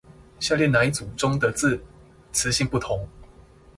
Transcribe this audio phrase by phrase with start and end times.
[0.39, 1.79] 下列那一組中的字
[2.33, 3.07] 詞性不同？